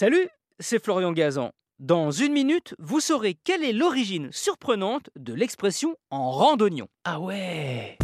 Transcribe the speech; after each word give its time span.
Salut, 0.00 0.28
c'est 0.60 0.80
Florian 0.80 1.10
Gazan. 1.10 1.50
Dans 1.80 2.12
une 2.12 2.32
minute, 2.32 2.76
vous 2.78 3.00
saurez 3.00 3.34
quelle 3.34 3.64
est 3.64 3.72
l'origine 3.72 4.30
surprenante 4.30 5.10
de 5.16 5.34
l'expression 5.34 5.96
en 6.10 6.30
randonnion. 6.30 6.86
Ah 7.02 7.18
ouais 7.18 7.98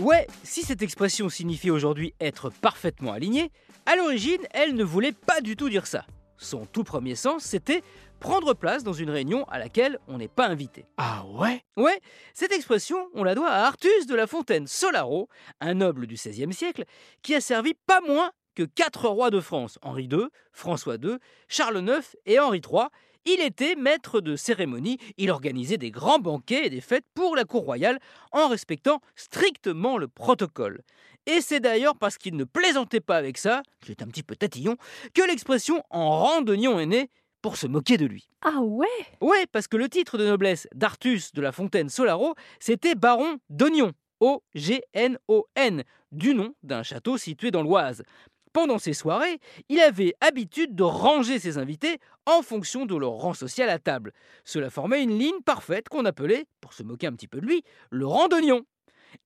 Ouais, 0.00 0.26
si 0.42 0.60
cette 0.60 0.82
expression 0.82 1.30
signifie 1.30 1.70
aujourd'hui 1.70 2.12
être 2.20 2.50
parfaitement 2.50 3.14
aligné, 3.14 3.52
à 3.86 3.96
l'origine, 3.96 4.42
elle 4.50 4.74
ne 4.74 4.84
voulait 4.84 5.12
pas 5.12 5.40
du 5.40 5.56
tout 5.56 5.70
dire 5.70 5.86
ça. 5.86 6.04
Son 6.36 6.66
tout 6.66 6.84
premier 6.84 7.14
sens, 7.14 7.42
c'était 7.42 7.82
prendre 8.20 8.52
place 8.52 8.84
dans 8.84 8.92
une 8.92 9.08
réunion 9.08 9.44
à 9.48 9.58
laquelle 9.58 9.98
on 10.08 10.18
n'est 10.18 10.28
pas 10.28 10.48
invité. 10.48 10.84
Ah 10.98 11.24
ouais? 11.26 11.62
Ouais, 11.78 12.02
cette 12.34 12.52
expression, 12.52 12.98
on 13.14 13.24
la 13.24 13.34
doit 13.34 13.48
à 13.48 13.64
Artus 13.64 14.06
de 14.06 14.14
la 14.14 14.26
Fontaine 14.26 14.66
Solaro, 14.66 15.30
un 15.62 15.72
noble 15.72 16.06
du 16.06 16.16
XVIe 16.16 16.52
siècle, 16.52 16.84
qui 17.22 17.34
a 17.34 17.40
servi 17.40 17.72
pas 17.86 18.02
moins 18.02 18.30
que 18.54 18.62
quatre 18.62 19.08
rois 19.08 19.30
de 19.30 19.40
France, 19.40 19.78
Henri 19.82 20.04
II, 20.04 20.26
François 20.52 20.96
II, 20.96 21.16
Charles 21.48 21.84
IX 21.86 22.16
et 22.26 22.38
Henri 22.38 22.60
III. 22.60 22.86
Il 23.26 23.40
était 23.40 23.74
maître 23.74 24.20
de 24.20 24.36
cérémonie, 24.36 24.98
il 25.16 25.30
organisait 25.30 25.78
des 25.78 25.90
grands 25.90 26.18
banquets 26.18 26.66
et 26.66 26.70
des 26.70 26.82
fêtes 26.82 27.06
pour 27.14 27.36
la 27.36 27.44
cour 27.44 27.64
royale 27.64 27.98
en 28.32 28.48
respectant 28.48 29.00
strictement 29.16 29.96
le 29.96 30.08
protocole. 30.08 30.82
Et 31.26 31.40
c'est 31.40 31.60
d'ailleurs 31.60 31.96
parce 31.96 32.18
qu'il 32.18 32.36
ne 32.36 32.44
plaisantait 32.44 33.00
pas 33.00 33.16
avec 33.16 33.38
ça, 33.38 33.62
qu'il 33.80 33.92
est 33.92 34.02
un 34.02 34.08
petit 34.08 34.22
peu 34.22 34.36
tatillon, 34.36 34.76
que 35.14 35.22
l'expression 35.26 35.82
en 35.88 36.18
randonnion 36.18 36.78
est 36.78 36.86
née 36.86 37.10
pour 37.40 37.56
se 37.56 37.66
moquer 37.66 37.96
de 37.96 38.06
lui. 38.06 38.28
Ah 38.42 38.60
ouais? 38.60 38.86
Ouais, 39.20 39.46
parce 39.50 39.68
que 39.68 39.76
le 39.76 39.88
titre 39.88 40.18
de 40.18 40.26
noblesse 40.26 40.68
d'Artus 40.74 41.32
de 41.32 41.40
la 41.40 41.52
Fontaine 41.52 41.88
Solaro, 41.88 42.34
c'était 42.60 42.94
baron 42.94 43.38
d'Oignon, 43.48 43.92
O-G-N-O-N, 44.20 45.82
du 46.12 46.34
nom 46.34 46.54
d'un 46.62 46.82
château 46.82 47.18
situé 47.18 47.50
dans 47.50 47.62
l'Oise. 47.62 48.02
Pendant 48.54 48.78
ces 48.78 48.92
soirées, 48.92 49.40
il 49.68 49.80
avait 49.80 50.14
habitude 50.20 50.76
de 50.76 50.84
ranger 50.84 51.40
ses 51.40 51.58
invités 51.58 51.98
en 52.24 52.40
fonction 52.40 52.86
de 52.86 52.94
leur 52.94 53.10
rang 53.10 53.34
social 53.34 53.68
à 53.68 53.80
table. 53.80 54.12
Cela 54.44 54.70
formait 54.70 55.02
une 55.02 55.18
ligne 55.18 55.40
parfaite 55.44 55.88
qu'on 55.88 56.04
appelait, 56.04 56.46
pour 56.60 56.72
se 56.72 56.84
moquer 56.84 57.08
un 57.08 57.14
petit 57.14 57.26
peu 57.26 57.40
de 57.40 57.46
lui, 57.46 57.64
le 57.90 58.06
rang 58.06 58.28
d'oignon. 58.28 58.64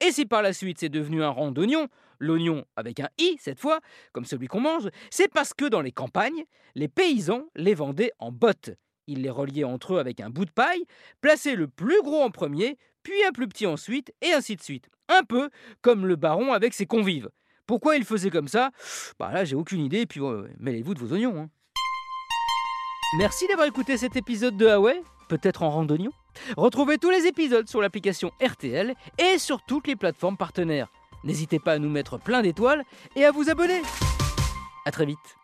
Et 0.00 0.12
si 0.12 0.25
par 0.25 0.41
la 0.41 0.55
suite 0.55 0.78
c'est 0.80 0.88
devenu 0.88 1.22
un 1.22 1.28
rang 1.28 1.50
d'oignon, 1.50 1.88
l'oignon 2.19 2.64
avec 2.75 3.00
un 3.00 3.11
i 3.19 3.36
cette 3.38 3.61
fois, 3.61 3.80
comme 4.12 4.25
celui 4.25 4.47
qu'on 4.47 4.61
mange, 4.61 4.88
c'est 5.11 5.28
parce 5.28 5.53
que 5.53 5.66
dans 5.66 5.83
les 5.83 5.92
campagnes, 5.92 6.44
les 6.75 6.88
paysans 6.88 7.44
les 7.55 7.75
vendaient 7.75 8.12
en 8.19 8.33
bottes. 8.33 8.70
Ils 9.08 9.20
les 9.20 9.31
reliaient 9.31 9.64
entre 9.64 9.97
eux 9.97 9.98
avec 9.98 10.20
un 10.20 10.31
bout 10.31 10.47
de 10.47 10.50
paille, 10.50 10.84
plaçaient 11.20 11.55
le 11.55 11.69
plus 11.69 12.00
gros 12.00 12.22
en 12.22 12.31
premier, 12.31 12.78
puis 13.03 13.22
un 13.25 13.33
plus 13.33 13.47
petit 13.47 13.66
ensuite, 13.66 14.10
et 14.22 14.33
ainsi 14.33 14.56
de 14.56 14.62
suite. 14.62 14.88
Un 15.10 15.22
peu 15.22 15.50
comme 15.83 16.06
le 16.06 16.16
baron 16.16 16.55
avec 16.55 16.72
ses 16.72 16.86
convives. 16.86 17.28
Pourquoi 17.69 17.97
il 17.97 18.05
faisait 18.05 18.30
comme 18.30 18.48
ça? 18.48 18.70
Bah 19.19 19.30
là, 19.33 19.44
j'ai 19.44 19.55
aucune 19.55 19.80
idée, 19.84 20.06
puis 20.06 20.20
euh, 20.20 20.48
mêlez-vous 20.58 20.94
de 20.94 20.98
vos 20.98 21.12
oignons. 21.14 21.38
hein. 21.38 21.48
Merci 23.19 23.47
d'avoir 23.47 23.66
écouté 23.69 23.97
cet 23.97 24.16
épisode 24.16 24.56
de 24.56 24.66
Huawei, 24.66 25.02
peut-être 25.28 25.62
en 25.62 25.70
randonnion. 25.70 26.10
Retrouvez 26.56 26.98
tous 26.98 27.10
les 27.10 27.27
épisodes 27.27 27.69
sur 27.69 27.80
l'application 27.80 28.33
RTL 28.44 28.94
et 29.19 29.38
sur 29.38 29.62
toutes 29.62 29.86
les 29.86 29.97
plateformes 29.97 30.36
partenaires. 30.36 30.88
N'hésitez 31.25 31.58
pas 31.58 31.72
à 31.75 31.78
nous 31.78 31.88
mettre 31.91 32.19
plein 32.19 32.42
d'étoiles 32.42 32.84
et 33.16 33.25
à 33.25 33.30
vous 33.33 33.50
abonner. 33.50 33.82
A 34.84 34.91
très 34.91 35.06
vite. 35.06 35.38